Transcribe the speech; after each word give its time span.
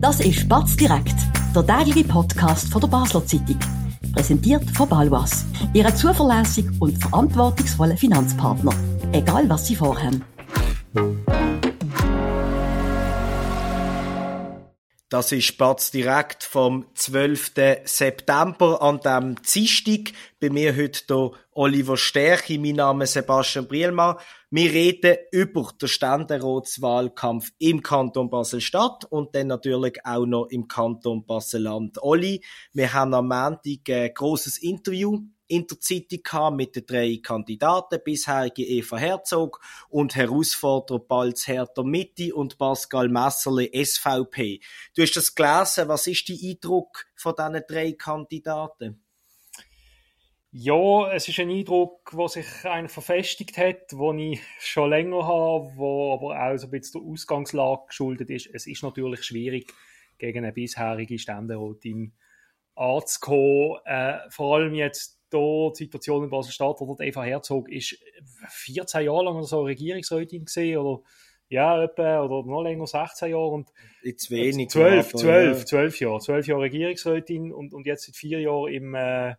Das 0.00 0.18
ist 0.20 0.48
Batz 0.48 0.76
direkt, 0.76 1.14
der 1.54 1.66
tägliche 1.66 2.08
Podcast 2.08 2.72
von 2.72 2.80
der 2.80 2.88
Basler 2.88 3.26
Zeitung. 3.26 3.58
Präsentiert 4.14 4.64
von 4.74 4.88
Balwas, 4.88 5.44
Ihrem 5.74 5.94
zuverlässigen 5.94 6.74
und 6.80 6.96
verantwortungsvollen 6.96 7.98
Finanzpartner. 7.98 8.72
Egal 9.12 9.46
was 9.50 9.66
Sie 9.66 9.76
vorhaben. 9.76 10.24
Das 15.10 15.32
ist 15.32 15.58
Batz 15.58 15.90
direkt 15.90 16.44
vom 16.44 16.86
12. 16.94 17.52
September 17.84 18.80
an 18.80 19.00
dem 19.00 19.36
Dienstag. 19.42 20.14
Bei 20.40 20.48
mir 20.48 20.74
heute 20.76 21.02
hier 21.06 21.32
Oliver 21.52 21.98
Stärchi, 21.98 22.56
mein 22.56 22.76
Name 22.76 23.04
ist 23.04 23.12
Sebastian 23.12 23.66
Brielmann. 23.66 24.16
Wir 24.52 24.72
reden 24.72 25.16
über 25.30 25.70
den 25.80 25.88
Ständeratswahlkampf 25.88 27.52
im 27.60 27.84
Kanton 27.84 28.30
Basel-Stadt 28.30 29.04
und 29.04 29.32
dann 29.36 29.46
natürlich 29.46 30.04
auch 30.04 30.26
noch 30.26 30.46
im 30.46 30.66
Kanton 30.66 31.24
Basel-Land. 31.24 32.02
Olli, 32.02 32.42
wir 32.72 32.92
haben 32.92 33.14
am 33.14 33.28
Montag 33.28 33.88
ein 33.88 34.12
grosses 34.12 34.58
Interview 34.58 35.20
in 35.46 35.68
der 35.68 35.78
Zeitung 35.78 36.24
gehabt 36.24 36.56
mit 36.56 36.74
den 36.74 36.84
drei 36.84 37.20
Kandidaten, 37.22 38.00
bisherige 38.04 38.64
Eva 38.64 38.96
Herzog 38.96 39.60
und 39.88 40.16
Herausforderer 40.16 40.98
Balz 40.98 41.46
Hertha 41.46 41.84
Mitte 41.84 42.34
und 42.34 42.58
Pascal 42.58 43.08
Messerli 43.08 43.70
SVP. 43.72 44.58
Du 44.96 45.02
hast 45.02 45.14
das 45.14 45.32
gelesen, 45.32 45.86
was 45.86 46.08
ist 46.08 46.28
dein 46.28 46.38
Eindruck 46.42 47.06
von 47.14 47.36
diesen 47.38 47.62
drei 47.68 47.92
Kandidaten? 47.92 49.00
Ja, 50.52 51.12
es 51.12 51.28
ist 51.28 51.38
ein 51.38 51.48
Eindruck, 51.48 52.10
der 52.16 52.28
sich 52.28 52.46
eigentlich 52.64 52.90
verfestigt 52.90 53.56
hat, 53.56 53.92
den 53.92 54.18
ich 54.18 54.40
schon 54.58 54.90
länger 54.90 55.24
habe, 55.24 55.70
wo 55.76 56.12
aber 56.14 56.44
auch 56.44 56.56
so 56.56 56.66
ein 56.66 56.72
bisschen 56.72 57.00
der 57.00 57.10
Ausgangslage 57.10 57.82
geschuldet 57.86 58.30
ist. 58.30 58.48
Es 58.52 58.66
ist 58.66 58.82
natürlich 58.82 59.22
schwierig, 59.22 59.72
gegen 60.18 60.38
eine 60.38 60.52
bisherige 60.52 61.18
Ständerätin 61.18 62.14
anzukommen. 62.74 63.78
Äh, 63.84 64.18
vor 64.30 64.56
allem 64.56 64.74
jetzt 64.74 65.20
hier 65.30 65.70
die 65.72 65.84
Situation 65.84 66.24
in 66.24 66.30
Basel-Stadt 66.30 66.80
oder 66.80 67.04
Eva 67.04 67.22
Herzog 67.22 67.68
ist 67.70 67.96
14 68.48 69.04
Jahre 69.04 69.24
lang 69.24 69.36
oder 69.36 69.46
so 69.46 69.62
Regierungsrätin 69.62 70.44
gesehen 70.44 70.78
oder 70.78 71.02
ja, 71.48 71.82
etwa, 71.82 72.22
oder 72.22 72.48
noch 72.48 72.62
länger, 72.62 72.86
16 72.86 73.30
Jahre 73.30 73.48
und 73.48 73.68
jetzt 74.02 74.30
wenig. 74.30 74.68
12, 74.70 75.14
12, 75.14 75.64
12 75.64 76.00
Jahre, 76.00 76.20
12 76.20 76.46
Jahre 76.46 76.62
Regierungsrätin 76.62 77.52
und, 77.52 77.74
und 77.74 77.86
jetzt 77.86 78.06
seit 78.06 78.16
vier 78.16 78.40
Jahren 78.40 78.72
im, 78.72 78.94
äh, 78.94 79.34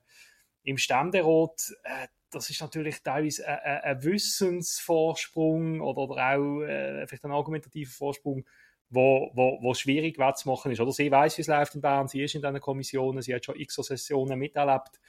im 0.63 0.77
Ständerat. 0.77 1.73
Äh, 1.83 2.07
das 2.31 2.49
ist 2.49 2.61
natürlich 2.61 3.03
teilweise 3.03 3.45
ein, 3.47 4.03
Wissensvorsprung 4.03 5.81
oder, 5.81 5.99
oder 5.99 6.15
auch 6.15 6.61
äh, 6.61 7.05
vielleicht 7.05 7.25
ein 7.25 7.31
argumentativer 7.31 7.91
Vorsprung, 7.91 8.45
wo, 8.89 9.31
wo, 9.33 9.59
wo 9.61 9.73
schwierig 9.73 10.17
zu 10.37 10.49
machen 10.49 10.71
ist. 10.71 10.79
Oder 10.79 10.91
sie 10.91 11.11
weiß, 11.11 11.37
wie 11.37 11.41
es 11.41 11.47
läuft 11.47 11.75
in 11.75 11.81
Bern, 11.81 12.07
sie 12.07 12.23
ist 12.23 12.35
in 12.35 12.41
diesen 12.41 12.61
Kommissionen, 12.61 13.21
sie 13.21 13.35
hat 13.35 13.45
schon 13.45 13.59
x 13.59 13.75
Sessionen 13.75 14.39
miterlebt. 14.39 14.99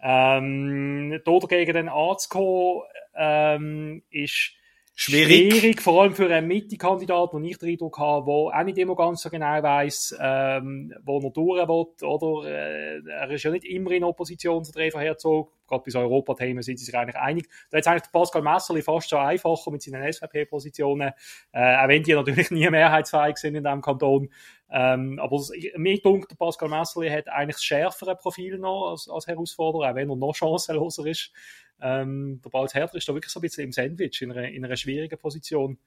Ähm, 0.00 1.20
dagegen 1.24 1.72
dann 1.72 1.88
anzukommen, 1.88 2.82
ähm, 3.14 4.02
ist 4.10 4.52
schwierig. 4.96 5.52
schwierig, 5.52 5.82
vor 5.82 6.02
allem 6.02 6.14
für 6.14 6.28
einen 6.32 6.48
Mitte-Kandidat, 6.48 7.32
den 7.32 7.44
ich 7.44 7.58
den 7.58 7.70
Eindruck 7.70 7.98
habe, 7.98 8.26
der 8.26 8.60
auch 8.60 8.64
nicht 8.64 8.78
immer 8.78 8.96
ganz 8.96 9.22
so 9.22 9.30
genau 9.30 9.62
weiss, 9.62 10.16
ähm, 10.20 10.92
wo 11.04 11.18
er 11.18 11.30
durch 11.30 11.68
will, 11.68 12.08
oder? 12.08 12.48
Äh, 12.48 13.02
er 13.08 13.30
ist 13.30 13.44
ja 13.44 13.50
nicht 13.50 13.64
immer 13.64 13.90
in 13.92 14.04
Opposition 14.04 14.64
zu 14.64 14.78
Eva 14.78 14.98
Herzog. 14.98 15.52
Gerade 15.68 15.82
bei 15.84 15.90
so 15.90 15.98
Europathemen 15.98 16.62
sind 16.62 16.78
sie 16.78 16.84
sich 16.84 16.96
eigentlich 16.96 17.16
einig. 17.16 17.48
Da 17.70 17.78
hat 17.78 17.86
eigentlich 17.86 18.12
Pascal 18.12 18.42
Messerli 18.42 18.82
fast 18.82 19.10
schon 19.10 19.18
einfacher 19.18 19.70
mit 19.70 19.82
seinen 19.82 20.12
SVP-Positionen, 20.12 21.12
äh, 21.52 21.76
auch 21.76 21.88
wenn 21.88 22.02
die 22.02 22.14
natürlich 22.14 22.50
nie 22.50 22.68
mehrheitsfähig 22.68 23.36
sind 23.36 23.54
in 23.54 23.64
diesem 23.64 23.82
Kanton. 23.82 24.30
Ähm, 24.70 25.18
aber 25.20 25.40
mir 25.76 26.00
denkt, 26.00 26.36
Pascal 26.38 26.68
Messerli 26.68 27.08
hat 27.08 27.28
eigentlich 27.28 27.56
das 27.56 27.64
schärfere 27.64 28.16
Profil 28.16 28.58
noch 28.58 28.90
als, 28.90 29.08
als 29.08 29.26
Herausforderer, 29.26 29.90
auch 29.90 29.94
wenn 29.94 30.10
er 30.10 30.16
noch 30.16 30.34
chancenloser 30.34 31.06
ist. 31.06 31.32
Ähm, 31.80 32.40
der 32.44 32.50
Balz 32.50 32.74
Herter 32.74 32.96
ist 32.96 33.08
da 33.08 33.14
wirklich 33.14 33.32
so 33.32 33.40
ein 33.40 33.42
bisschen 33.42 33.64
im 33.64 33.72
Sandwich, 33.72 34.22
in 34.22 34.32
einer, 34.32 34.48
in 34.48 34.64
einer 34.64 34.76
schwierigen 34.76 35.18
Position. 35.18 35.78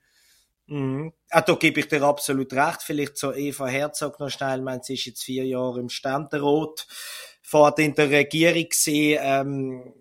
Mhm. 0.68 1.14
Ah, 1.30 1.42
da 1.42 1.56
gebe 1.56 1.80
ich 1.80 1.88
dir 1.88 2.04
absolut 2.04 2.54
recht. 2.54 2.84
Vielleicht 2.84 3.18
so 3.18 3.34
Eva 3.34 3.68
Herzog 3.68 4.20
noch 4.20 4.30
schnell. 4.30 4.60
Ich 4.60 4.64
meine, 4.64 4.84
sie 4.84 4.94
ist 4.94 5.06
jetzt 5.06 5.24
vier 5.24 5.46
Jahre 5.46 5.80
im 5.80 5.90
Ständerat, 5.90 6.88
fährt 7.42 7.80
in 7.80 7.96
der 7.96 8.12
Regierung 8.12 8.70
gesehen, 8.70 9.20
ähm, 9.22 9.94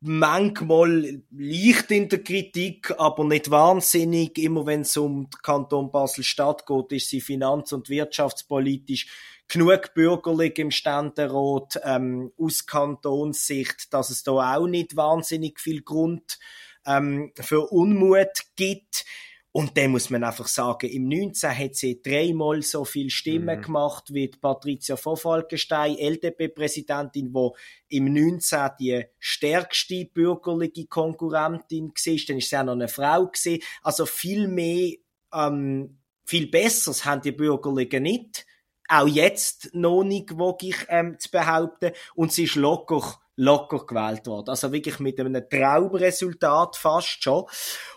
manchmal 0.00 1.22
leicht 1.30 1.90
in 1.90 2.08
der 2.08 2.22
Kritik, 2.22 2.92
aber 2.98 3.24
nicht 3.24 3.50
wahnsinnig. 3.50 4.38
Immer 4.38 4.66
wenn 4.66 4.80
es 4.82 4.96
um 4.96 5.30
den 5.30 5.42
Kanton 5.42 5.90
Basel-Stadt 5.90 6.66
geht, 6.66 6.92
ist 6.92 7.10
sie 7.10 7.20
finanz- 7.20 7.72
und 7.72 7.88
wirtschaftspolitisch 7.88 9.06
genug 9.48 9.94
bürgerlich 9.94 10.58
im 10.58 10.70
Ständerat 10.70 11.80
ähm, 11.84 12.32
aus 12.38 12.66
Kantonssicht, 12.66 13.92
dass 13.92 14.10
es 14.10 14.22
da 14.22 14.56
auch 14.56 14.66
nicht 14.66 14.96
wahnsinnig 14.96 15.60
viel 15.60 15.82
Grund 15.82 16.38
ähm, 16.84 17.32
für 17.36 17.70
Unmut 17.70 18.44
gibt. 18.56 19.04
Und 19.52 19.78
dann 19.78 19.92
muss 19.92 20.10
man 20.10 20.22
einfach 20.22 20.48
sagen, 20.48 20.90
im 20.90 21.08
19 21.08 21.58
hat 21.58 21.76
sie 21.76 22.02
dreimal 22.02 22.60
so 22.60 22.84
viel 22.84 23.08
Stimmen 23.08 23.58
mhm. 23.58 23.62
gemacht 23.62 24.12
wie 24.12 24.28
die 24.28 24.36
Patricia 24.36 24.96
von 24.96 25.16
Falkenstein, 25.16 25.96
LDP-Präsidentin, 25.96 27.32
wo 27.32 27.56
im 27.88 28.12
19 28.12 28.68
die 28.78 29.04
stärkste 29.18 30.04
bürgerliche 30.12 30.86
Konkurrentin 30.86 31.88
war. 31.88 32.24
Dann 32.28 32.36
ist 32.36 32.50
sie 32.50 32.56
auch 32.58 32.64
noch 32.64 32.72
eine 32.72 32.88
Frau 32.88 33.28
gewesen. 33.28 33.62
Also 33.80 34.04
viel 34.04 34.46
mehr, 34.46 34.92
ähm, 35.32 36.00
viel 36.26 36.48
Besseres 36.48 37.06
haben 37.06 37.22
die 37.22 37.32
Bürgerlichen 37.32 38.02
nicht 38.02 38.44
auch 38.88 39.06
jetzt 39.06 39.70
noch 39.74 40.04
nicht, 40.04 40.38
wage 40.38 40.68
ich 40.68 40.76
ähm, 40.88 41.18
zu 41.18 41.30
behaupten. 41.30 41.92
Und 42.14 42.32
sie 42.32 42.44
ist 42.44 42.56
locker, 42.56 43.18
locker 43.36 43.86
gewählt 43.86 44.26
worden. 44.26 44.50
Also 44.50 44.72
wirklich 44.72 44.98
mit 44.98 45.20
einem 45.20 45.48
Traumresultat 45.48 46.76
fast 46.76 47.22
schon. 47.22 47.44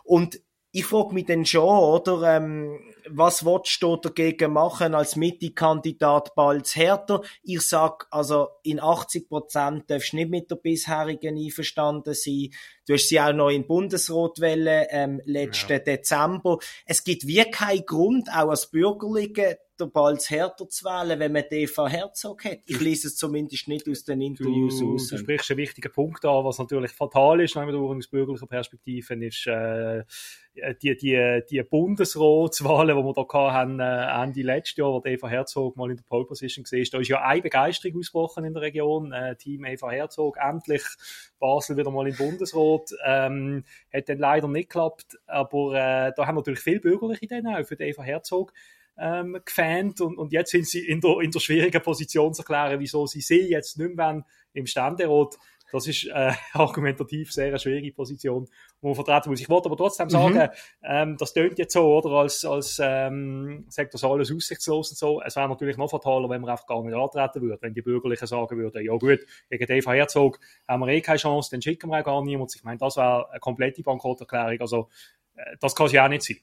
Und 0.03 0.39
ich 0.72 0.85
frage 0.85 1.16
mich 1.16 1.25
dann 1.25 1.45
schon, 1.45 1.63
oder, 1.63 2.35
ähm, 2.35 2.79
was 3.09 3.44
willst 3.44 3.81
du 3.81 3.95
dagegen 3.95 4.53
machen 4.53 4.94
als 4.94 5.16
Mitte-Kandidat 5.16 6.35
bald 6.35 6.75
härter? 6.75 7.21
Ich 7.41 7.61
sag, 7.61 8.07
also 8.11 8.50
in 8.61 8.79
80 8.79 9.27
Prozent 9.27 9.89
darfst 9.89 10.13
du 10.13 10.17
nicht 10.17 10.29
mit 10.29 10.51
der 10.51 10.57
bisherigen 10.57 11.38
einverstanden 11.38 12.13
sein. 12.13 12.50
Du 12.85 12.94
hast 12.94 13.09
sie 13.09 13.19
auch 13.19 13.33
noch 13.33 13.50
in 13.50 13.66
Bundesrat 13.66 14.39
wählen, 14.39 14.85
ähm, 14.91 15.21
letzten 15.25 15.71
ja. 15.71 15.79
Dezember. 15.79 16.59
Es 16.85 17.03
gibt 17.03 17.25
wirklich 17.25 17.51
keinen 17.51 17.85
Grund, 17.88 18.29
auch 18.29 18.50
als 18.50 18.69
Bürgerliche, 18.69 19.57
Balz 19.88 20.29
härter 20.29 20.67
zu 20.67 20.85
wählen, 20.85 21.19
wenn 21.19 21.31
man 21.31 21.44
Eva 21.50 21.88
Herzog 21.88 22.45
hat. 22.45 22.59
Ich 22.66 22.79
lese 22.79 23.07
es 23.07 23.16
zumindest 23.16 23.67
nicht 23.67 23.88
aus 23.90 24.03
den 24.03 24.22
Interviews 24.22 24.79
du, 24.79 24.94
aus. 24.94 25.07
Du 25.07 25.17
sprichst 25.17 25.51
einen 25.51 25.57
wichtigen 25.59 25.91
Punkt 25.91 26.25
an, 26.25 26.44
was 26.44 26.59
natürlich 26.59 26.91
fatal 26.91 27.41
ist, 27.41 27.56
wenn 27.56 27.66
man 27.66 27.75
aus 27.75 28.07
bürgerlicher 28.07 28.47
Perspektive 28.47 29.25
ist, 29.25 29.47
äh, 29.47 30.03
die, 30.81 30.95
die, 30.95 31.41
die 31.50 31.63
Bundesratswahlen, 31.63 32.97
die 32.97 33.03
wir 33.03 33.13
da 33.13 33.53
hatten, 33.53 33.79
äh, 33.79 34.23
Ende 34.23 34.41
letztes 34.41 34.78
Jahr, 34.78 34.91
wo 34.91 35.01
Eva 35.06 35.28
Herzog 35.28 35.78
mal 35.78 35.89
in 35.89 35.97
der 35.97 36.03
Pole 36.03 36.25
Position 36.25 36.66
war, 36.66 36.85
da 36.91 37.00
ist 37.00 37.07
ja 37.07 37.22
eine 37.22 37.41
Begeisterung 37.41 38.00
ausgebrochen 38.00 38.45
in 38.45 38.53
der 38.53 38.63
Region. 38.63 39.12
Äh, 39.12 39.35
Team 39.35 39.66
Eva 39.66 39.91
Herzog, 39.91 40.38
endlich 40.38 40.84
Basel 41.39 41.78
wieder 41.78 41.91
mal 41.91 42.07
im 42.07 42.16
Bundesrat. 42.16 42.91
Ähm, 43.06 43.63
hat 43.94 44.09
dann 44.09 44.18
leider 44.18 44.47
nicht 44.47 44.69
geklappt, 44.69 45.18
aber 45.28 45.73
äh, 45.73 46.12
da 46.16 46.28
haben 46.28 46.35
natürlich 46.35 46.59
viele 46.59 46.79
Bürgerliche 46.79 47.28
dann 47.28 47.47
auch 47.47 47.66
für 47.66 47.79
Eva 47.79 48.03
Herzog 48.03 48.53
ähm, 49.00 49.40
gefans 49.44 50.02
und, 50.02 50.18
und 50.18 50.32
jetzt 50.32 50.52
sind 50.52 50.68
sie 50.68 50.86
in 50.86 51.02
der, 51.02 51.20
in 51.22 51.32
der 51.32 51.40
schwierigen 51.40 51.82
Position 51.82 52.34
zu 52.34 52.42
erklären, 52.42 52.80
wieso 52.80 53.08
sie 53.08 53.22
sie 53.22 53.50
jetzt 53.50 53.78
nicht 53.78 53.96
mehr 53.96 54.24
im 54.54 54.66
Ständerat. 54.66 55.38
Das 55.72 55.88
ist 55.88 56.06
äh, 56.08 56.34
argumentativ 56.54 57.32
sehr 57.32 57.48
eine 57.48 57.60
schwierige 57.60 57.92
Position, 57.92 58.48
wo 58.82 58.88
man 58.90 58.96
vertreten 58.96 59.30
muss. 59.30 59.40
Ich 59.40 59.50
wollte 59.50 59.68
aber 59.68 59.78
trotzdem 59.78 60.10
sagen, 60.10 60.38
mhm. 60.38 60.50
ähm, 60.84 61.18
das 61.18 61.34
tönt 61.34 61.60
jetzt 61.60 61.74
so, 61.74 61.98
oder, 61.98 62.10
als, 62.10 62.44
als 62.46 62.80
ähm, 62.82 63.66
sagt 63.70 63.94
das 63.94 64.04
alles 64.04 64.32
aussichtslos 64.32 64.90
und 64.92 64.98
so. 64.98 65.22
Es 65.22 65.36
wäre 65.36 65.48
natürlich 65.48 65.78
noch 65.78 65.90
fataler, 65.90 66.30
wenn 66.30 66.42
man 66.42 66.50
einfach 66.52 66.66
gar 66.66 66.84
nicht 66.84 66.95
antreten 66.95 67.42
würde, 67.42 67.62
wenn 67.62 67.74
die 67.74 67.81
Bürgerlichen 67.81 68.28
sagen 68.28 68.57
würden, 68.57 68.84
ja 68.84 68.94
gut, 68.95 69.19
gegen 69.50 69.72
Eva 69.72 69.94
Herzog 69.94 70.40
haben 70.68 70.81
wir 70.81 70.88
eh 70.88 71.02
keine 71.02 71.18
Chance, 71.19 71.50
dann 71.52 71.62
schicken 71.62 71.90
wir 71.90 72.00
auch 72.00 72.04
gar 72.04 72.24
niemanden. 72.24 72.54
Ich 72.56 72.63
meine, 72.63 72.78
das 72.78 72.98
wäre 72.98 73.30
eine 73.30 73.40
komplette 73.40 73.84
Bankrotterklärung. 73.84 74.62
Also 74.62 74.90
das 75.59 75.75
kann 75.75 75.88
es 75.88 75.94
ja 75.94 76.06
auch 76.06 76.09
nicht 76.09 76.24
sein. 76.24 76.38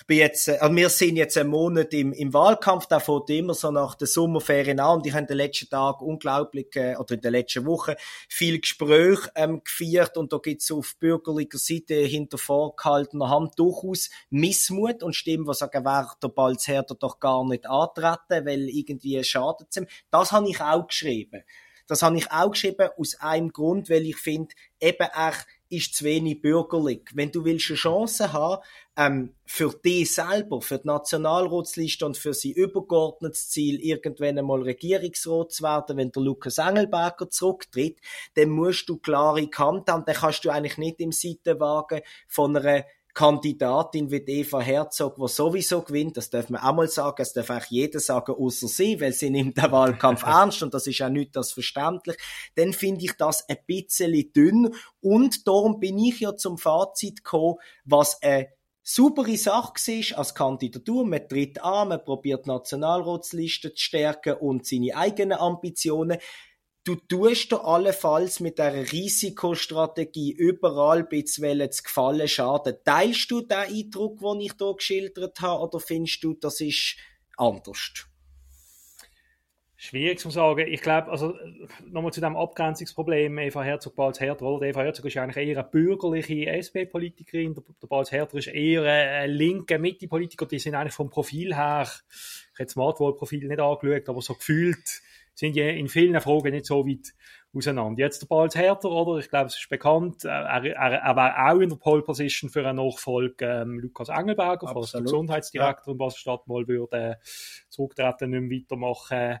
Ich 0.00 0.06
bin 0.06 0.18
jetzt, 0.18 0.48
äh, 0.48 0.58
also 0.58 0.74
wir 0.74 0.88
sind 0.88 1.16
jetzt 1.16 1.36
einen 1.38 1.50
Monat 1.50 1.92
im, 1.94 2.12
im 2.12 2.32
Wahlkampf, 2.32 2.86
da 2.86 3.00
fängt 3.00 3.30
immer 3.30 3.54
so 3.54 3.70
nach 3.70 3.94
der 3.94 4.06
Sommerferien 4.06 4.80
an 4.80 4.98
und 4.98 5.06
ich 5.06 5.12
habe 5.12 5.26
den 5.26 5.36
letzten 5.36 5.68
Tagen 5.68 6.04
unglaublich, 6.04 6.74
äh, 6.74 6.96
oder 6.96 7.14
in 7.14 7.20
den 7.20 7.32
letzten 7.32 7.66
Wochen 7.66 7.94
viel 8.28 8.60
Gespräch 8.60 9.18
ähm, 9.34 9.62
geführt 9.62 10.16
und 10.16 10.32
da 10.32 10.38
gibt 10.38 10.62
es 10.62 10.70
auf 10.70 10.96
bürgerlicher 10.98 11.58
Seite 11.58 11.94
hinter 11.94 12.38
vorgehaltener 12.38 13.28
Hand 13.28 13.58
durchaus 13.58 14.10
Missmut 14.30 15.02
und 15.02 15.14
Stimmen, 15.14 15.46
die 15.46 15.54
sagen, 15.54 15.84
wäre 15.84 16.10
der 16.22 16.28
Balzherder 16.28 16.94
doch 16.94 17.20
gar 17.20 17.44
nicht 17.46 17.66
antreten, 17.66 18.46
weil 18.46 18.68
irgendwie 18.68 19.22
schadet 19.22 19.68
es 19.70 19.76
ihm. 19.76 19.86
Das 20.10 20.32
habe 20.32 20.48
ich 20.48 20.60
auch 20.60 20.86
geschrieben. 20.86 21.42
Das 21.86 22.02
habe 22.02 22.16
ich 22.18 22.30
auch 22.30 22.52
geschrieben 22.52 22.88
aus 22.96 23.16
einem 23.16 23.50
Grund, 23.50 23.90
weil 23.90 24.06
ich 24.06 24.16
finde, 24.16 24.54
eben 24.80 25.08
auch 25.12 25.34
ist 25.70 25.94
zu 25.94 26.04
wenig 26.04 26.42
bürgerlich. 26.42 27.02
Wenn 27.14 27.30
du 27.30 27.44
willst 27.44 27.70
eine 27.70 27.76
Chance 27.76 28.32
haben, 28.32 28.62
ähm, 28.96 29.34
für 29.46 29.72
dich 29.72 30.12
selber, 30.12 30.60
für 30.60 30.78
die 30.78 30.88
Nationalratsliste 30.88 32.04
und 32.04 32.18
für 32.18 32.34
sein 32.34 32.52
übergeordnetes 32.52 33.50
Ziel, 33.50 33.80
irgendwann 33.80 34.38
einmal 34.38 34.62
Regierungsrat 34.62 35.52
zu 35.52 35.62
werden, 35.62 35.96
wenn 35.96 36.12
der 36.12 36.22
Lukas 36.22 36.58
Engelberger 36.58 37.30
zurücktritt, 37.30 37.98
dann 38.34 38.50
musst 38.50 38.88
du 38.88 38.98
klare 38.98 39.48
Kante 39.48 39.92
haben, 39.92 40.04
dann 40.04 40.16
kannst 40.16 40.44
du 40.44 40.50
eigentlich 40.50 40.76
nicht 40.76 41.00
im 41.00 41.12
Seitenwagen 41.12 42.00
von 42.28 42.56
einer 42.56 42.84
Kandidatin 43.20 44.10
wie 44.10 44.16
Eva 44.16 44.60
Herzog, 44.60 45.16
die 45.16 45.28
sowieso 45.28 45.82
gewinnt, 45.82 46.16
das 46.16 46.30
darf 46.30 46.48
man 46.48 46.62
auch 46.62 46.72
mal 46.72 46.88
sagen, 46.88 47.16
das 47.18 47.34
darf 47.34 47.50
auch 47.50 47.66
jeder 47.68 48.00
sagen, 48.00 48.32
außer 48.32 48.66
sie, 48.66 48.98
weil 48.98 49.12
sie 49.12 49.28
nimmt 49.28 49.58
den 49.58 49.70
Wahlkampf 49.70 50.22
ernst 50.26 50.62
und 50.62 50.72
das 50.72 50.86
ist 50.86 51.02
auch 51.02 51.10
nicht 51.10 51.36
das 51.36 51.52
verständlich, 51.52 52.16
dann 52.54 52.72
finde 52.72 53.04
ich 53.04 53.12
das 53.18 53.46
ein 53.46 53.58
bisschen 53.66 54.32
dünn 54.32 54.74
und 55.02 55.46
darum 55.46 55.80
bin 55.80 55.98
ich 55.98 56.20
ja 56.20 56.34
zum 56.34 56.56
Fazit 56.56 57.22
gekommen, 57.22 57.56
was 57.84 58.22
eine 58.22 58.48
saubere 58.82 59.36
Sache 59.36 59.74
war 59.74 60.18
als 60.18 60.34
Kandidatur. 60.34 61.04
Man 61.04 61.28
tritt 61.28 61.62
an, 61.62 61.88
man 61.88 62.02
probiert 62.02 62.46
Nationalratslisten 62.46 63.72
zu 63.72 63.82
stärken 63.82 64.32
und 64.32 64.66
seine 64.66 64.96
eigenen 64.96 65.38
Ambitionen 65.38 66.16
du 66.84 66.94
tust 66.94 67.52
dir 67.52 67.64
allenfalls 67.64 68.40
mit 68.40 68.58
der 68.58 68.92
Risikostrategie 68.92 70.32
überall 70.32 71.00
ein 71.00 71.08
bisschen 71.08 71.70
zu 71.70 71.82
gefallen 71.82 72.28
schaden. 72.28 72.76
Teilst 72.84 73.30
du 73.30 73.42
den 73.42 73.58
Eindruck, 73.58 74.20
den 74.20 74.40
ich 74.40 74.52
hier 74.58 74.74
geschildert 74.74 75.40
habe, 75.40 75.62
oder 75.62 75.80
findest 75.80 76.24
du, 76.24 76.34
das 76.34 76.60
ist 76.60 76.96
anders? 77.36 78.06
Schwierig 79.82 80.18
zu 80.18 80.28
sagen. 80.28 80.66
Ich 80.68 80.82
glaube, 80.82 81.10
also 81.10 81.34
nochmal 81.86 82.12
zu 82.12 82.20
dem 82.20 82.36
Abgrenzungsproblem 82.36 83.38
Eva 83.38 83.62
Herzog, 83.62 83.96
Balz 83.96 84.20
Herter, 84.20 84.44
oder? 84.44 84.66
Eva 84.66 84.82
Herzog 84.82 85.06
ist 85.06 85.16
eigentlich 85.16 85.48
eher 85.48 85.58
eine 85.58 85.68
bürgerliche 85.70 86.50
SP-Politikerin, 86.52 87.54
der, 87.54 87.64
der 87.80 87.86
Balz 87.86 88.12
Herter 88.12 88.36
ist 88.36 88.48
eher 88.48 88.82
ein 88.82 89.30
linker 89.30 89.78
Mitte-Politiker, 89.78 90.44
die 90.44 90.58
sind 90.58 90.74
eigentlich 90.74 90.92
vom 90.92 91.08
Profil 91.08 91.54
her, 91.56 91.88
ich 91.88 92.58
habe 92.58 92.66
das 92.66 92.72
Smartwall-Profil 92.72 93.48
nicht 93.48 93.58
angeschaut, 93.58 94.06
aber 94.10 94.20
so 94.20 94.34
gefühlt 94.34 95.00
sind 95.34 95.56
ja 95.56 95.68
in 95.68 95.88
vielen 95.88 96.20
Fragen 96.20 96.52
nicht 96.52 96.66
so 96.66 96.86
weit 96.86 97.14
auseinander. 97.54 98.00
Jetzt 98.00 98.22
der 98.22 98.26
Balz 98.26 98.54
Herter, 98.54 98.90
oder? 98.90 99.18
Ich 99.18 99.28
glaube, 99.28 99.46
es 99.46 99.58
ist 99.58 99.68
bekannt. 99.68 100.24
Er, 100.24 100.64
er, 100.64 100.74
er 100.74 101.16
war 101.16 101.50
auch 101.50 101.60
in 101.60 101.68
der 101.68 101.76
Pole 101.76 102.02
Position 102.02 102.50
für 102.50 102.66
eine 102.66 102.82
Nachfolge 102.82 103.44
ähm, 103.44 103.80
Lukas 103.80 104.08
Engelberger, 104.08 104.68
falls 104.68 104.92
der 104.92 105.02
Gesundheitsdirektor 105.02 105.88
ja. 105.88 105.92
in 105.92 105.98
Basel-Stadt 105.98 106.46
mal 106.46 106.66
würde 106.68 107.18
zurücktreten, 107.68 108.30
nicht 108.30 108.40
mehr 108.42 108.60
weitermachen. 108.60 109.40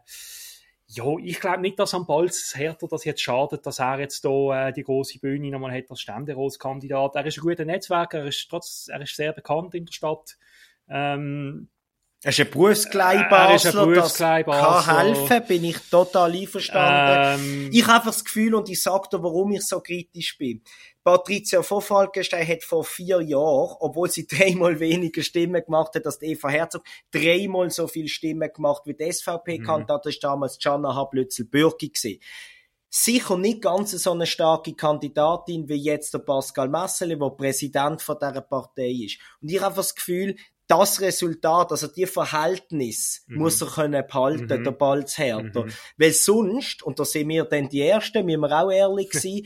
Ja, 0.92 1.04
ich 1.22 1.38
glaube 1.38 1.60
nicht, 1.60 1.78
dass 1.78 1.94
am 1.94 2.04
Balz 2.04 2.52
Herter 2.56 2.88
das 2.88 3.04
jetzt 3.04 3.22
schadet, 3.22 3.64
dass 3.64 3.78
er 3.78 4.00
jetzt 4.00 4.24
da 4.24 4.68
äh, 4.68 4.72
die 4.72 4.82
große 4.82 5.20
Bühne 5.20 5.48
nochmal 5.48 5.72
hat 5.72 5.88
als 5.88 6.00
Ständeratskandidat. 6.00 7.14
Er 7.14 7.26
ist 7.26 7.38
ein 7.38 7.42
guter 7.42 7.64
Netzwerker, 7.64 8.18
er 8.18 8.26
ist 8.26 8.48
trotz, 8.50 8.88
er 8.90 9.00
ist 9.00 9.14
sehr 9.14 9.32
bekannt 9.32 9.72
in 9.76 9.86
der 9.86 9.92
Stadt. 9.92 10.36
Ähm, 10.88 11.68
er 12.22 12.30
ist 12.30 12.40
ein 12.40 12.50
Berufskleibasler, 12.50 13.94
das 13.94 14.18
kann 14.18 14.44
helfen, 14.44 15.42
bin 15.48 15.64
ich 15.64 15.78
total 15.90 16.32
einverstanden. 16.32 17.40
Ähm, 17.40 17.70
ich 17.72 17.82
habe 17.84 17.94
einfach 17.94 18.12
das 18.12 18.24
Gefühl, 18.24 18.54
und 18.54 18.68
ich 18.68 18.82
sage 18.82 19.08
dir, 19.10 19.22
warum 19.22 19.52
ich 19.52 19.62
so 19.62 19.80
kritisch 19.80 20.36
bin. 20.36 20.62
Patricia 21.02 21.62
von 21.62 21.80
Falkenstein 21.80 22.46
hat 22.46 22.62
vor 22.62 22.84
vier 22.84 23.22
Jahren, 23.22 23.74
obwohl 23.80 24.10
sie 24.10 24.26
dreimal 24.30 24.78
weniger 24.80 25.22
Stimmen 25.22 25.64
gemacht 25.64 25.94
hat 25.94 26.04
als 26.04 26.18
die 26.18 26.32
Eva 26.32 26.50
Herzog, 26.50 26.84
dreimal 27.10 27.70
so 27.70 27.86
viele 27.86 28.08
Stimmen 28.08 28.52
gemacht 28.52 28.82
wie 28.84 28.94
die 28.94 29.10
SVP-Kandidat. 29.10 30.04
Mhm. 30.04 30.10
Das 30.10 30.22
war 30.22 30.30
damals 30.30 30.58
Gianna 30.58 30.94
Hablützel-Bürgi 30.94 31.90
sicher 32.92 33.38
nicht 33.38 33.62
ganz 33.62 33.92
so 33.92 34.10
eine 34.10 34.26
starke 34.26 34.74
Kandidatin 34.74 35.68
wie 35.68 35.76
jetzt 35.76 36.12
der 36.12 36.18
Pascal 36.18 36.68
Messele, 36.68 37.16
der 37.16 37.30
Präsident 37.30 38.02
von 38.02 38.16
dieser 38.20 38.40
Partei 38.40 38.90
ist. 38.90 39.18
Und 39.40 39.50
ich 39.50 39.60
habe 39.60 39.76
das 39.76 39.94
Gefühl, 39.94 40.34
das 40.70 41.00
Resultat, 41.00 41.72
also 41.72 41.88
die 41.88 42.06
Verhältnis 42.06 43.24
mhm. 43.26 43.38
muss 43.38 43.60
er 43.60 43.66
können 43.66 44.06
behalten, 44.06 44.60
mhm. 44.60 44.64
der 44.64 44.70
Balzhärter. 44.70 45.64
Mhm. 45.64 45.72
Weil 45.96 46.12
sonst, 46.12 46.82
und 46.84 47.00
da 47.00 47.04
sind 47.04 47.28
wir 47.28 47.44
dann 47.44 47.68
die 47.68 47.82
Ersten, 47.82 48.24
müssen 48.24 48.42
wir 48.42 48.52
auch 48.52 48.70
ehrlich 48.70 49.10
sein, 49.12 49.42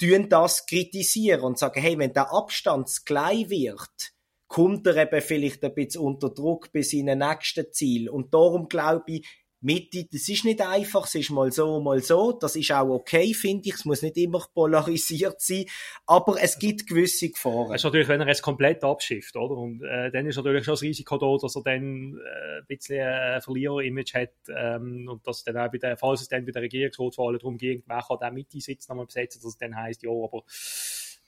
tun 0.00 0.28
das 0.28 0.66
kritisieren 0.66 1.42
und 1.42 1.58
sagen, 1.58 1.80
hey, 1.80 1.96
wenn 1.98 2.12
der 2.12 2.32
Abstand 2.32 2.90
klein 3.06 3.48
wird, 3.48 4.12
kommt 4.48 4.86
er 4.88 4.96
eben 4.96 5.20
vielleicht 5.22 5.64
ein 5.64 5.74
bisschen 5.74 6.02
unter 6.02 6.30
Druck 6.30 6.72
bis 6.72 6.92
in 6.92 7.06
nächsten 7.06 7.72
Ziel. 7.72 8.10
Und 8.10 8.34
darum 8.34 8.68
glaube 8.68 9.04
ich, 9.06 9.43
Mitte, 9.64 10.04
das 10.12 10.28
ist 10.28 10.44
nicht 10.44 10.60
einfach, 10.60 11.06
es 11.06 11.14
ist 11.14 11.30
mal 11.30 11.50
so, 11.50 11.80
mal 11.80 12.00
so, 12.00 12.32
das 12.32 12.54
ist 12.54 12.70
auch 12.70 12.88
okay, 12.90 13.32
finde 13.32 13.68
ich, 13.68 13.76
es 13.76 13.84
muss 13.86 14.02
nicht 14.02 14.18
immer 14.18 14.44
polarisiert 14.52 15.40
sein, 15.40 15.64
aber 16.06 16.36
es 16.38 16.58
gibt 16.58 16.86
gewisse 16.86 17.30
Gefahren. 17.30 17.72
Es 17.72 17.80
ist 17.80 17.84
natürlich, 17.84 18.08
wenn 18.08 18.20
er 18.20 18.28
es 18.28 18.42
komplett 18.42 18.84
abschifft, 18.84 19.34
oder? 19.36 19.56
Und 19.56 19.82
äh, 19.82 20.10
dann 20.10 20.26
ist 20.26 20.36
natürlich 20.36 20.66
schon 20.66 20.74
das 20.74 20.82
Risiko 20.82 21.16
da, 21.16 21.38
dass 21.40 21.56
er 21.56 21.62
dann 21.62 22.18
äh, 22.18 22.58
ein 22.58 22.66
bisschen 22.68 23.06
ein 23.08 23.40
Verlierer-Image 23.40 24.14
hat 24.14 24.34
ähm, 24.54 25.08
und 25.10 25.26
dass 25.26 25.44
dann 25.44 25.56
auch 25.56 25.70
bei 25.70 25.78
der, 25.78 25.96
falls 25.96 26.20
es 26.20 26.28
dann 26.28 26.44
bei 26.44 26.52
der 26.52 26.62
Regierungsratswahl 26.62 27.38
darum 27.38 27.56
geht, 27.56 27.84
wer 27.86 28.02
kann 28.02 28.18
den 28.20 28.34
Mitte-Sitz 28.34 28.88
nochmal 28.88 29.06
besetzen, 29.06 29.40
dass 29.40 29.52
es 29.52 29.58
dann 29.58 29.74
heisst, 29.74 30.02
ja, 30.02 30.10
aber 30.10 30.44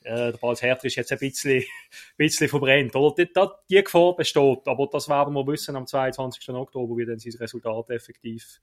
äh, 0.07 0.33
der 0.33 0.55
Herter 0.61 0.85
ist 0.87 0.97
jetzt 0.97 1.13
ein 1.13 1.19
bisschen, 1.19 1.65
bisschen 2.17 2.49
verbrennt. 2.49 2.95
Oder? 2.95 3.25
Die, 3.25 3.33
die 3.71 3.83
Gefahr 3.83 4.17
besteht, 4.17 4.67
aber 4.67 4.89
das 4.91 5.09
werden 5.09 5.35
wir 5.35 5.47
wissen 5.47 5.77
am 5.77 5.87
22. 5.87 6.49
Oktober, 6.51 6.97
wie 6.97 7.07
dann 7.07 7.19
sein 7.19 7.35
Resultat 7.35 7.91
effektiv 7.91 8.61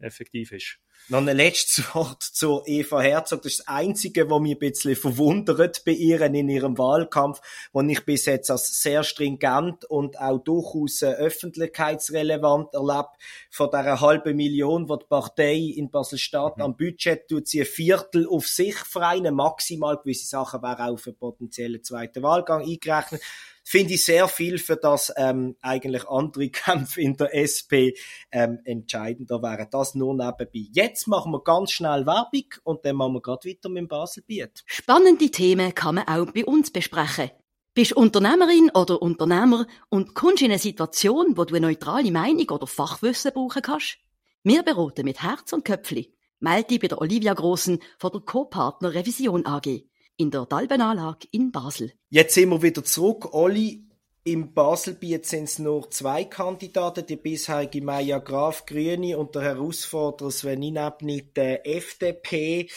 effektiv 0.00 0.52
ist. 0.52 0.78
Noch 1.10 1.26
ein 1.26 1.36
letztes 1.36 1.82
Wort 1.94 2.22
zu 2.22 2.62
Eva 2.66 3.00
Herzog. 3.00 3.42
Das 3.42 3.52
ist 3.52 3.60
das 3.60 3.68
Einzige, 3.68 4.28
was 4.28 4.40
mich 4.40 4.56
ein 4.56 4.58
bisschen 4.58 4.94
verwundert 4.94 5.82
bei 5.86 5.92
ihr 5.92 6.20
in 6.20 6.48
ihrem 6.48 6.76
Wahlkampf, 6.76 7.40
wo 7.72 7.80
ich 7.80 8.04
bis 8.04 8.26
jetzt 8.26 8.50
als 8.50 8.82
sehr 8.82 9.02
stringent 9.02 9.86
und 9.86 10.20
auch 10.20 10.38
durchaus 10.38 11.00
äh, 11.00 11.12
öffentlichkeitsrelevant 11.12 12.74
erlebt. 12.74 13.10
Von 13.50 13.70
dieser 13.70 14.00
halben 14.00 14.36
Million, 14.36 14.86
die 14.86 14.98
die 14.98 15.06
Partei 15.08 15.56
in 15.76 15.90
Basel-Stadt 15.90 16.58
mhm. 16.58 16.62
am 16.62 16.76
Budget 16.76 17.26
tut, 17.28 17.48
sie 17.48 17.60
ein 17.60 17.66
Viertel 17.66 18.28
auf 18.28 18.46
sich 18.46 18.76
vereinen, 18.76 19.34
maximal 19.34 19.96
gewisse 19.96 20.26
Sachen 20.26 20.62
wären 20.62 20.90
auch 20.90 20.98
für 20.98 21.14
potenziellen 21.14 21.82
zweiten 21.82 22.22
Wahlgang 22.22 22.62
eingerechnet 22.62 23.22
finde 23.68 23.94
ich 23.94 24.04
sehr 24.04 24.28
viel, 24.28 24.56
für 24.58 24.76
das 24.76 25.12
ähm, 25.16 25.54
eigentlich 25.60 26.08
andere 26.08 26.48
Kämpfe 26.48 27.02
in 27.02 27.18
der 27.18 27.34
SP 27.36 27.92
ähm, 28.32 28.60
entscheidender 28.64 29.42
wären. 29.42 29.68
Das 29.70 29.94
nur 29.94 30.14
nebenbei. 30.14 30.70
Jetzt 30.72 30.87
machen 31.06 31.32
wir 31.32 31.42
ganz 31.42 31.72
schnell 31.72 32.06
Werbung 32.06 32.46
und 32.64 32.84
dann 32.84 32.96
machen 32.96 33.14
wir 33.14 33.20
gerade 33.20 33.48
weiter 33.48 33.68
mit 33.68 33.78
dem 33.78 33.88
Baselbiet. 33.88 34.62
Spannende 34.66 35.30
Themen 35.30 35.74
kann 35.74 35.96
man 35.96 36.08
auch 36.08 36.32
bei 36.32 36.44
uns 36.44 36.70
besprechen. 36.70 37.30
Bist 37.74 37.92
Unternehmerin 37.92 38.70
oder 38.74 39.00
Unternehmer 39.00 39.66
und 39.88 40.14
kommst 40.14 40.42
in 40.42 40.50
eine 40.50 40.58
Situation, 40.58 41.36
wo 41.36 41.44
du 41.44 41.54
eine 41.54 41.68
neutrale 41.68 42.10
Meinung 42.10 42.48
oder 42.50 42.66
Fachwissen 42.66 43.32
brauchen 43.32 43.62
kannst? 43.62 43.98
Wir 44.42 44.62
beraten 44.62 45.04
mit 45.04 45.22
Herz 45.22 45.52
und 45.52 45.64
Köpfli. 45.64 46.12
Melde 46.40 46.68
dich 46.68 46.80
bei 46.80 46.88
der 46.88 47.00
Olivia 47.00 47.34
Grossen 47.34 47.80
von 47.98 48.12
der 48.12 48.20
Co-Partner 48.20 48.94
Revision 48.94 49.46
AG 49.46 49.84
in 50.16 50.30
der 50.30 50.46
Dalbenanlage 50.46 51.28
in 51.30 51.52
Basel. 51.52 51.92
Jetzt 52.10 52.34
sind 52.34 52.50
wir 52.50 52.62
wieder 52.62 52.84
zurück. 52.84 53.32
Olli, 53.32 53.87
im 54.32 54.52
Baselbiet 54.52 55.24
sind 55.24 55.44
es 55.44 55.58
nur 55.58 55.90
zwei 55.90 56.24
Kandidaten, 56.24 57.06
die 57.06 57.16
bisherige 57.16 57.82
Maya 57.82 58.18
Graf, 58.18 58.66
Grüne 58.66 59.16
und 59.16 59.34
der 59.34 59.42
Herausforderer 59.42 60.30
Sven 60.30 60.62
Inabnit, 60.62 61.36
der 61.36 61.66
FDP. 61.66 62.68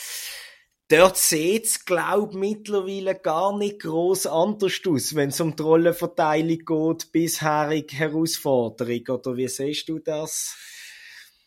Dort 0.87 1.17
sieht 1.17 1.65
es, 1.65 1.85
glaube 1.85 2.31
ich, 2.31 2.37
mittlerweile 2.37 3.15
gar 3.15 3.57
nicht 3.57 3.81
groß 3.81 4.27
anders 4.27 4.79
aus, 4.87 5.15
wenn 5.15 5.29
es 5.29 5.41
um 5.41 5.55
die 5.55 5.63
Rollenverteilung 5.63 6.59
geht, 6.59 7.11
bisherige 7.11 7.95
Herausforderung. 7.97 9.07
Oder 9.09 9.35
wie 9.35 9.47
siehst 9.47 9.89
du 9.89 9.99
das? 9.99 10.55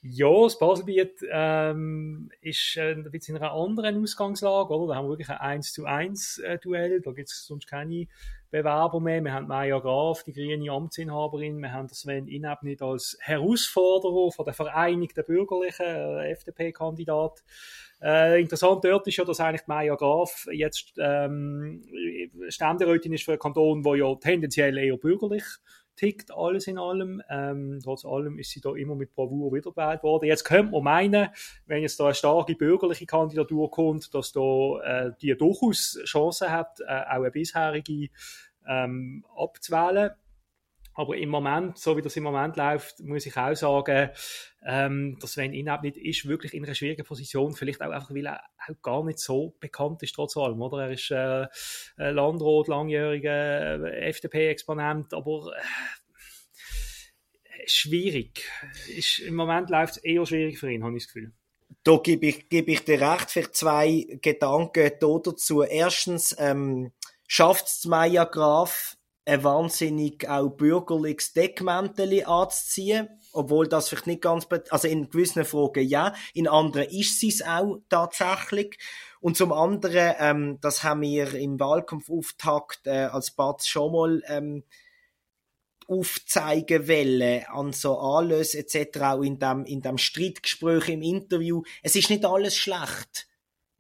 Ja, 0.02 0.42
das 0.42 0.58
Baselbiet 0.58 1.24
ähm, 1.30 2.30
ist 2.42 2.76
äh, 2.76 2.92
ein 2.92 3.10
bisschen 3.10 3.36
in 3.36 3.42
einer 3.42 3.52
anderen 3.52 4.02
Ausgangslage, 4.02 4.74
oder? 4.74 4.92
Da 4.92 4.98
haben 4.98 5.06
wir 5.06 5.12
wirklich 5.12 5.30
ein 5.30 5.38
1 5.38 5.72
zu 5.72 5.86
1 5.86 6.38
äh, 6.40 6.58
Duell, 6.58 7.00
da 7.00 7.12
gibt 7.12 7.30
es 7.30 7.46
sonst 7.46 7.66
keine 7.66 8.06
Bewerber 8.54 9.00
mehr. 9.00 9.20
Wir 9.20 9.32
haben 9.32 9.48
Maya 9.48 9.80
Graf, 9.80 10.22
die 10.22 10.32
grüne 10.32 10.70
Amtsinhaberin, 10.70 11.58
wir 11.58 11.72
haben 11.72 11.88
Sven 11.88 12.28
Inabnit 12.28 12.82
als 12.82 13.18
Herausforderer 13.20 14.30
von 14.30 14.44
der 14.44 14.54
Vereinigten 14.54 15.24
Bürgerlichen, 15.24 15.84
äh, 15.84 16.30
FDP-Kandidat. 16.30 17.42
Äh, 18.00 18.40
interessant 18.40 18.84
dort 18.84 19.08
ist 19.08 19.16
ja, 19.16 19.24
dass 19.24 19.40
eigentlich 19.40 19.66
Maya 19.66 19.96
Graf 19.96 20.46
jetzt 20.52 20.92
ähm, 20.98 21.82
Ständerätin 22.48 23.12
ist 23.14 23.24
für 23.24 23.32
einen 23.32 23.40
Kanton, 23.40 23.82
der 23.82 23.96
ja 23.96 24.14
tendenziell 24.14 24.78
eher 24.78 24.98
bürgerlich 24.98 25.42
tickt 25.96 26.30
alles 26.32 26.66
in 26.66 26.78
allem. 26.78 27.22
Ähm, 27.28 27.80
trotz 27.82 28.04
allem 28.04 28.38
ist 28.38 28.50
sie 28.50 28.60
da 28.60 28.74
immer 28.74 28.94
mit 28.94 29.14
Bravour 29.14 29.52
wiedergewählt 29.52 30.02
worden. 30.02 30.26
Jetzt 30.26 30.44
könnte 30.44 30.72
man 30.72 30.82
meinen, 30.82 31.28
wenn 31.66 31.82
jetzt 31.82 31.98
da 32.00 32.04
eine 32.04 32.14
starke 32.14 32.54
bürgerliche 32.54 33.06
Kandidatur 33.06 33.70
kommt, 33.70 34.14
dass 34.14 34.32
da 34.32 34.80
äh, 34.82 35.12
die 35.20 35.36
durchaus 35.36 35.98
Chancen 36.04 36.50
hat, 36.50 36.80
äh, 36.80 36.84
auch 36.84 37.22
eine 37.22 37.30
bisherige 37.30 38.08
ähm, 38.66 39.24
abzuwählen. 39.36 40.10
Aber 40.94 41.16
im 41.16 41.28
Moment, 41.28 41.78
so 41.78 41.96
wie 41.96 42.02
das 42.02 42.16
im 42.16 42.22
Moment 42.22 42.56
läuft, 42.56 43.00
muss 43.00 43.26
ich 43.26 43.36
auch 43.36 43.54
sagen, 43.54 44.10
ähm, 44.64 45.18
dass 45.20 45.32
Sven 45.32 45.52
Inabnit 45.52 45.96
ist 45.96 46.26
wirklich 46.26 46.54
in 46.54 46.64
einer 46.64 46.74
schwierigen 46.74 47.04
Position, 47.04 47.54
vielleicht 47.54 47.82
auch 47.82 47.90
einfach, 47.90 48.10
weil 48.10 48.26
er 48.26 48.40
auch 48.68 48.80
gar 48.82 49.04
nicht 49.04 49.18
so 49.18 49.56
bekannt 49.60 50.02
ist, 50.02 50.14
trotz 50.14 50.36
allem, 50.36 50.62
oder? 50.62 50.84
Er 50.84 50.90
ist 50.92 51.10
äh, 51.10 51.46
Landrat, 51.96 52.68
langjähriger 52.68 53.84
äh, 53.84 54.08
FDP-Exponent, 54.08 55.12
aber 55.14 55.52
äh, 55.56 55.62
schwierig. 57.66 58.48
Ist, 58.96 59.18
Im 59.18 59.34
Moment 59.34 59.70
läuft 59.70 59.96
es 59.96 60.04
eher 60.04 60.24
schwierig 60.24 60.58
für 60.58 60.70
ihn, 60.70 60.84
habe 60.84 60.96
ich 60.96 61.04
das 61.04 61.12
Gefühl. 61.12 61.32
Da 61.82 61.96
gebe 61.96 62.26
ich, 62.26 62.48
gebe 62.48 62.70
ich 62.70 62.84
dir 62.84 63.00
recht, 63.00 63.30
vielleicht 63.30 63.56
zwei 63.56 64.06
Gedanken 64.22 64.92
dazu. 65.00 65.62
Erstens, 65.62 66.34
ähm, 66.38 66.92
schafft 67.26 67.66
es 67.66 67.84
Maya 67.84 68.24
Graf, 68.24 68.96
ein 69.26 69.42
wahnsinnig 69.42 70.28
auch 70.28 70.50
bürgerliches 70.50 71.32
Deckmäntel 71.32 72.24
anzuziehen, 72.24 73.08
obwohl 73.32 73.66
das 73.66 73.88
vielleicht 73.88 74.06
nicht 74.06 74.22
ganz, 74.22 74.46
also 74.70 74.88
in 74.88 75.08
gewissen 75.08 75.44
Fragen 75.44 75.86
ja, 75.86 76.14
in 76.34 76.48
anderen 76.48 76.88
ist 76.88 77.20
sie 77.20 77.28
es 77.28 77.42
auch 77.42 77.78
tatsächlich. 77.88 78.78
Und 79.20 79.36
zum 79.36 79.52
anderen, 79.52 80.14
ähm, 80.18 80.58
das 80.60 80.82
haben 80.82 81.00
wir 81.00 81.34
im 81.34 81.58
Wahlkampfauftakt 81.58 82.86
äh, 82.86 83.06
als 83.10 83.30
Batz 83.30 83.66
schon 83.66 83.92
mal 83.92 84.22
ähm, 84.28 84.64
aufzeigen 85.86 86.88
wollen 86.88 87.44
an 87.46 87.72
so 87.72 87.98
Anlässe 87.98 88.58
etc., 88.58 89.00
auch 89.00 89.22
in 89.22 89.38
dem, 89.38 89.64
in 89.64 89.80
dem 89.80 89.98
Streitgespräch 89.98 90.90
im 90.90 91.02
Interview. 91.02 91.62
Es 91.82 91.96
ist 91.96 92.10
nicht 92.10 92.24
alles 92.24 92.56
schlecht 92.56 93.26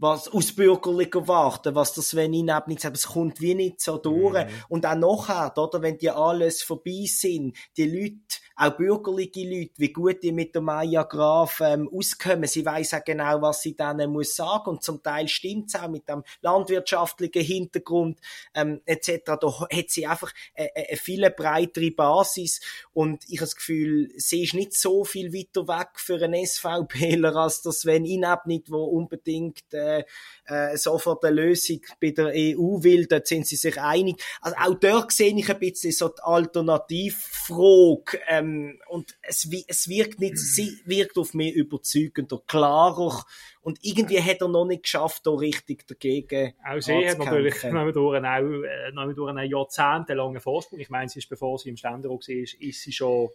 was 0.04 0.28
aus 0.28 0.52
bürgerlicher 0.52 1.26
Warte, 1.26 1.74
was 1.74 1.94
das 1.94 2.14
wenn 2.14 2.34
ich 2.34 2.44
nicht 2.68 2.82
sagt, 2.82 2.96
es 2.96 3.08
kommt 3.08 3.40
wie 3.40 3.54
nicht 3.54 3.80
so 3.80 3.96
durch. 3.96 4.44
Mhm. 4.44 4.50
Und 4.68 4.86
auch 4.86 4.94
nachher, 4.94 5.56
oder, 5.56 5.80
wenn 5.80 5.96
die 5.96 6.10
alles 6.10 6.62
vorbei 6.62 7.06
sind, 7.06 7.56
die 7.78 7.86
Leute, 7.86 8.43
auch 8.56 8.76
bürgerliche 8.76 9.48
Leute, 9.48 9.72
wie 9.76 9.92
gut 9.92 10.22
die 10.22 10.32
mit 10.32 10.54
der 10.54 10.62
Maya 10.62 11.02
Graf 11.02 11.60
ähm, 11.60 11.90
auskommen, 11.92 12.46
sie 12.46 12.64
weiß 12.64 12.94
auch 12.94 13.04
genau, 13.04 13.42
was 13.42 13.62
sie 13.62 13.76
denen 13.76 14.12
muss 14.12 14.36
sagen 14.36 14.70
und 14.70 14.82
zum 14.82 15.02
Teil 15.02 15.26
stimmt's 15.28 15.74
auch 15.74 15.88
mit 15.88 16.08
dem 16.08 16.22
landwirtschaftlichen 16.40 17.42
Hintergrund 17.42 18.20
ähm, 18.54 18.80
etc. 18.86 19.32
Da 19.40 19.60
hat 19.60 19.90
sie 19.90 20.06
einfach 20.06 20.32
eine, 20.54 20.70
eine 20.74 20.96
viel 20.96 21.28
breitere 21.30 21.90
Basis 21.90 22.60
und 22.92 23.24
ich 23.28 23.38
habe 23.38 23.46
das 23.46 23.56
Gefühl, 23.56 24.10
sie 24.16 24.44
ist 24.44 24.54
nicht 24.54 24.74
so 24.74 25.04
viel 25.04 25.32
weiter 25.32 25.66
weg 25.66 25.88
für 25.96 26.22
einen 26.22 26.46
SVPler 26.46 27.34
als 27.34 27.62
das, 27.62 27.84
wenn 27.86 28.04
ich 28.04 28.20
nicht, 28.44 28.70
wo 28.70 28.84
unbedingt 28.84 29.72
äh, 29.72 30.04
äh, 30.46 30.76
sofort 30.76 31.24
eine 31.24 31.34
Lösung 31.34 31.80
bei 32.00 32.10
der 32.10 32.26
EU 32.26 32.82
will, 32.82 33.06
dort 33.06 33.26
sind 33.26 33.46
sie 33.46 33.56
sich 33.56 33.80
einig. 33.80 34.22
Also 34.40 34.56
auch 34.58 34.74
dort 34.74 35.12
sehe 35.12 35.36
ich 35.36 35.50
ein 35.50 35.58
bisschen 35.58 35.92
so 35.92 36.08
die 36.08 36.22
Alternativfrage 36.22 38.20
ähm, 38.28 38.43
und 38.88 39.16
es, 39.22 39.48
es 39.66 39.88
wirkt 39.88 40.20
nicht, 40.20 40.38
sie 40.38 40.78
wirkt 40.84 41.18
auf 41.18 41.34
mich 41.34 41.54
überzeugender, 41.54 42.40
klarer 42.46 43.24
und 43.60 43.78
irgendwie 43.82 44.20
hat 44.20 44.40
er 44.40 44.48
noch 44.48 44.66
nicht 44.66 44.82
geschafft, 44.82 45.26
da 45.26 45.30
richtig 45.30 45.86
dagegen 45.86 46.54
Auch 46.64 46.80
sie 46.80 47.08
hat 47.08 47.18
natürlich 47.18 47.54
durch 47.94 48.22
einen, 48.22 48.64
äh, 48.64 49.14
durch 49.14 49.30
einen 49.30 49.50
jahrzehntelangen 49.50 50.40
Vorsprung. 50.40 50.80
Ich 50.80 50.90
meine, 50.90 51.08
sie 51.08 51.20
ist, 51.20 51.28
bevor 51.28 51.58
sie 51.58 51.70
im 51.70 51.76
Ständerat 51.76 52.28
war, 52.28 52.36
ist 52.36 52.82
sie 52.82 52.92
schon 52.92 53.30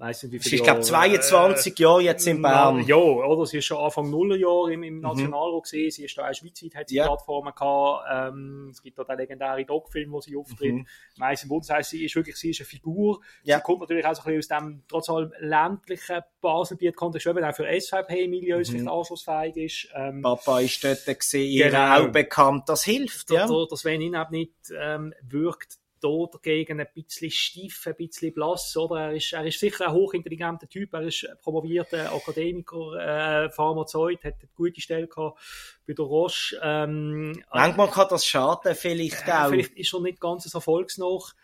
weiss 0.00 0.22
nicht, 0.22 0.32
wie 0.32 0.38
viele 0.38 0.56
Ich 0.56 0.62
glaube 0.62 0.80
22 0.80 1.78
äh, 1.78 1.82
Jahre 1.82 2.00
jetzt 2.00 2.26
in 2.26 2.40
Bern. 2.40 2.82
Ja, 2.86 2.96
oder? 2.96 3.46
Sie 3.46 3.58
ist 3.58 3.66
schon 3.66 3.78
Anfang 3.78 4.10
Nullerjahr 4.10 4.70
im, 4.70 4.82
im 4.82 4.96
mhm. 4.96 5.00
Nationalrat 5.00 5.62
gesehen. 5.64 5.90
Sie 5.90 6.04
ist 6.04 6.16
da 6.16 6.28
auch 6.28 6.34
schweizweit, 6.34 6.74
hat 6.74 6.88
sie 6.88 6.96
ja. 6.96 7.06
Plattformen 7.06 7.52
gehabt. 7.54 8.06
Ähm, 8.10 8.68
es 8.72 8.82
gibt 8.82 8.98
da 8.98 9.04
den 9.04 9.18
legendären 9.18 9.66
Doc-Film, 9.66 10.10
wo 10.12 10.20
sie 10.20 10.36
auftritt. 10.36 10.74
Mhm. 10.74 10.86
Meist 11.18 11.42
im 11.42 11.50
Bundeshaus, 11.50 11.90
sie 11.90 12.04
ist 12.04 12.16
wirklich, 12.16 12.36
sie 12.36 12.50
ist 12.50 12.60
eine 12.60 12.66
Figur. 12.66 13.20
Ja. 13.42 13.58
Sie 13.58 13.62
kommt 13.62 13.80
natürlich 13.80 14.06
auch 14.06 14.14
so 14.14 14.22
ein 14.22 14.36
bisschen 14.36 14.56
aus 14.56 14.62
dem, 14.62 14.82
trotz 14.88 15.10
allem 15.10 15.32
ländlichen 15.38 16.20
Baselbiet-Kontext, 16.40 17.26
eben 17.26 17.44
auch 17.44 17.54
für 17.54 17.68
SVP-Milieus 17.80 18.70
mhm. 18.70 18.88
anschlussfähig 18.88 19.56
ist. 19.56 19.88
Ähm, 19.94 20.22
Papa 20.22 20.60
ist 20.60 20.82
dort 20.82 21.04
gesehen, 21.04 21.70
genau. 21.70 21.98
auch 21.98 22.08
bekannt, 22.08 22.68
das 22.68 22.84
hilft, 22.84 23.30
ja. 23.30 23.46
Da, 23.46 23.66
dass 23.68 23.84
wenn 23.84 24.00
ihn 24.00 24.16
nicht, 24.30 24.52
ähm, 24.78 25.12
wirkt, 25.22 25.79
da 26.00 26.26
dagegen 26.32 26.80
ein 26.80 26.88
bisschen 26.94 27.30
steif, 27.30 27.86
ein 27.86 27.96
bisschen 27.96 28.32
blass, 28.32 28.76
oder? 28.76 29.00
Er 29.00 29.12
ist, 29.12 29.32
er 29.32 29.44
ist 29.44 29.60
sicher 29.60 29.88
ein 29.88 29.92
hochintelligenter 29.92 30.68
Typ, 30.68 30.92
er 30.94 31.02
ist 31.02 31.28
promovierter 31.42 32.12
Akademiker, 32.12 33.44
äh, 33.46 33.50
Pharmazeut, 33.50 34.24
hat 34.24 34.34
eine 34.40 34.48
gute 34.54 34.80
Stelle 34.80 35.06
gehabt 35.06 35.38
bei 35.86 35.92
der 35.92 36.04
Roche. 36.04 36.58
Ähm, 36.62 37.42
Manchmal 37.52 37.90
kann 37.90 38.08
das 38.10 38.24
schaden, 38.24 38.74
vielleicht 38.74 39.28
äh, 39.28 39.32
auch. 39.32 39.48
Vielleicht 39.50 39.76
ist 39.76 39.92
er 39.92 40.00
nicht 40.00 40.20
ganz 40.20 40.44
so 40.44 40.58
erfolgsnach, 40.58 41.34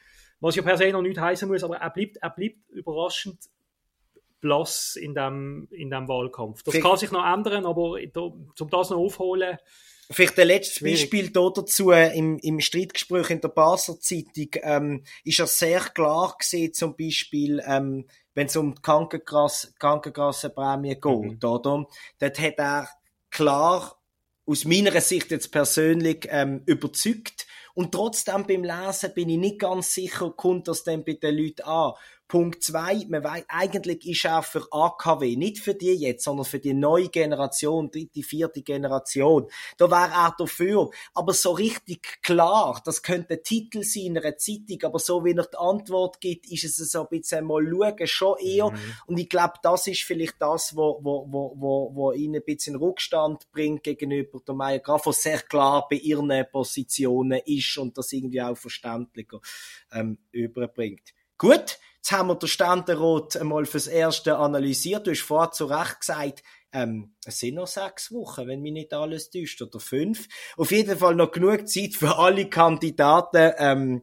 was 0.41 0.57
ja 0.57 0.63
per 0.63 0.77
se 0.77 0.91
noch 0.91 1.03
nicht 1.03 1.19
heißen 1.19 1.49
muss, 1.49 1.63
aber 1.65 1.77
er 1.77 1.91
bleibt, 1.91 2.17
er 2.17 2.31
bleibt 2.31 2.69
überraschend 2.71 3.39
blass 4.41 4.97
in 4.97 5.15
dem, 5.15 5.69
in 5.71 5.91
dem 5.91 6.09
Wahlkampf. 6.09 6.63
Das 6.63 6.73
vielleicht 6.73 6.87
kann 6.87 6.97
sich 6.99 7.11
noch 7.11 7.25
ändern, 7.25 7.67
aber 7.67 7.99
da, 8.13 8.21
um 8.21 8.71
das 8.71 8.91
noch 8.91 8.99
aufholen, 8.99 9.59
Vielleicht 10.11 10.39
ein 10.39 10.47
letztes 10.47 10.83
Beispiel 10.83 11.31
da 11.31 11.51
dazu, 11.51 11.91
im, 11.91 12.39
im 12.39 12.61
Streitgespräch 12.61 13.31
in 13.31 13.41
der 13.41 13.49
Basler 13.49 13.99
Zeitung, 13.99 14.49
ähm, 14.63 15.05
ist 15.25 15.41
er 15.41 15.49
sehr 15.49 15.81
klar 15.81 16.37
gesehen, 16.39 16.73
zum 16.73 16.97
Beispiel, 16.97 17.61
ähm, 17.67 18.07
wenn 18.35 18.47
es 18.47 18.57
um 18.57 18.75
die 18.75 18.83
Krankenkasse, 18.83 19.73
Krankenkassenprämie 19.79 20.95
geht, 20.95 21.05
mhm. 21.05 21.39
oder? 21.43 21.87
Dort 22.19 22.39
hat 22.39 22.59
er 22.59 22.89
klar, 23.31 24.01
aus 24.47 24.65
meiner 24.65 25.01
Sicht 25.01 25.33
jetzt 25.33 25.51
persönlich, 25.51 26.29
ähm, 26.31 26.63
überzeugt. 26.67 27.47
Und 27.75 27.93
trotzdem 27.93 28.47
beim 28.47 28.63
Lesen 28.63 29.13
bin 29.13 29.29
ich 29.29 29.39
nicht 29.39 29.59
ganz 29.59 29.93
sicher, 29.93 30.31
kommt 30.31 30.69
das 30.69 30.85
denn 30.85 31.05
bei 31.05 31.15
den 31.15 31.37
Leuten 31.37 31.63
an. 31.63 31.93
Punkt 32.29 32.63
zwei, 32.63 33.07
man 33.09 33.23
weiß, 33.23 33.45
eigentlich 33.49 34.07
ist 34.07 34.25
er 34.25 34.43
für 34.43 34.67
AKW, 34.71 35.37
nicht 35.37 35.59
für 35.59 35.75
die 35.75 35.93
jetzt, 35.93 36.25
sondern 36.25 36.45
für 36.45 36.59
die 36.59 36.75
neue 36.75 37.09
Generation, 37.09 37.91
dritte, 37.91 38.23
vierte 38.23 38.63
Generation. 38.63 39.47
Da 39.77 39.91
wäre 39.91 40.11
er 40.11 40.35
dafür. 40.37 40.91
Aber 41.15 41.33
so 41.33 41.53
richtig 41.53 42.23
klar, 42.23 42.83
das 42.85 43.03
könnte 43.03 43.43
Titel 43.43 43.85
sein 43.85 44.07
in 44.07 44.19
einer 44.19 44.37
Zeitung, 44.37 44.83
aber 44.83 44.99
so 44.99 45.25
wie 45.25 45.37
er 45.37 45.47
die 45.47 45.57
Antwort 45.57 46.21
gibt, 46.21 46.51
ist 46.51 46.65
es 46.65 46.77
so 46.77 47.03
ein 47.03 47.09
bisschen 47.09 47.45
mal 47.45 47.65
schauen, 47.65 48.07
schon 48.07 48.39
eher. 48.39 48.71
Mhm. 48.71 48.79
Und 49.07 49.19
ich 49.19 49.29
glaube, 49.29 49.55
das 49.63 49.87
ist 49.87 50.03
vielleicht 50.03 50.37
das, 50.41 50.75
wo, 50.75 50.99
wo, 51.03 51.27
wo, 51.31 51.55
wo, 51.57 51.91
wo 51.95 52.13
ihn 52.13 52.35
ein 52.35 52.45
bisschen 52.45 52.77
Rückstand 52.77 53.51
bringt 53.53 53.85
gegenüber 53.85 54.41
der 54.47 54.55
Meier 54.55 54.81
Graf, 54.81 55.07
was 55.07 55.23
sehr 55.23 55.41
klar 55.41 55.87
bei 55.89 55.97
ihren 55.97 56.33
Positionen 56.51 57.41
ist 57.45 57.79
und 57.79 57.97
das 57.97 58.13
irgendwie 58.13 58.43
auch 58.43 58.57
verständlicher 58.57 59.41
ähm, 59.93 60.19
überbringt. 60.33 61.15
Gut, 61.39 61.79
Jetzt 62.07 62.17
haben 62.17 62.29
wir 62.29 62.37
den 62.37 62.49
Ständerat 62.49 63.37
einmal 63.37 63.67
fürs 63.67 63.89
Erste 63.89 64.39
analysiert. 64.39 65.09
Du 65.09 65.11
hast 65.11 65.23
vorher 65.23 65.51
zu 65.51 65.65
Recht 65.65 65.99
gesagt, 65.99 66.45
ähm, 66.73 67.17
es 67.25 67.41
sind 67.41 67.57
noch 67.57 67.67
sechs 67.67 68.13
Wochen, 68.13 68.47
wenn 68.47 68.63
mich 68.63 68.75
nicht 68.75 68.95
alles 68.95 69.29
täuscht, 69.29 69.61
oder 69.61 69.81
fünf. 69.81 70.29
Auf 70.57 70.71
jeden 70.71 70.97
Fall 70.97 71.17
noch 71.17 71.33
genug 71.33 71.69
Zeit 71.69 71.95
für 71.95 72.17
alle 72.17 72.49
Kandidaten, 72.49 73.55
ähm, 73.59 74.03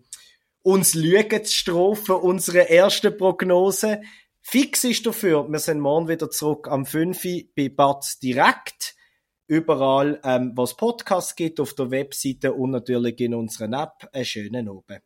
uns 0.63 0.95
Lügen 0.95 1.45
zu 1.45 1.53
strafen, 1.53 2.15
unsere 2.15 2.63
erste 2.63 3.09
Prognose. 3.09 4.01
Fix 4.41 4.83
ist 4.83 5.05
dafür, 5.05 5.47
wir 5.49 5.59
sind 5.59 5.79
morgen 5.79 6.09
wieder 6.09 6.29
zurück 6.29 6.67
am 6.67 6.85
5. 6.85 7.53
bei 7.55 7.69
Batz 7.69 8.19
direkt. 8.19 8.97
Überall, 9.47 10.19
ähm, 10.25 10.51
was 10.55 10.75
Podcasts 10.75 11.37
gibt, 11.37 11.61
auf 11.61 11.73
der 11.73 11.89
Webseite 11.89 12.51
und 12.51 12.71
natürlich 12.71 13.17
in 13.21 13.33
unserer 13.33 13.81
App. 13.81 14.09
Einen 14.11 14.25
schönen 14.25 14.67
Abend. 14.67 15.03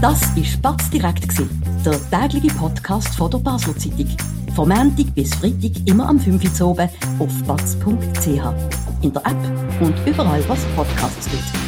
Das 0.00 0.36
war 0.36 0.44
Spatz 0.44 0.90
direkt, 0.90 1.26
der 1.84 2.10
tägliche 2.10 2.54
Podcast 2.54 3.14
von 3.16 3.30
der 3.30 3.38
Basler 3.38 3.76
Zeitung. 3.78 4.14
Vom 4.54 4.68
Montag 4.68 5.14
bis 5.14 5.34
Freitag 5.34 5.86
immer 5.86 6.08
am 6.08 6.20
5 6.20 6.60
Uhr 6.60 6.68
oben 6.68 6.88
auf 7.18 7.42
batz.ch. 7.44 8.26
In 9.02 9.12
der 9.12 9.22
App 9.24 9.80
und 9.80 9.94
überall, 10.06 10.46
was 10.48 10.64
Podcasts 10.76 11.30
gibt. 11.30 11.65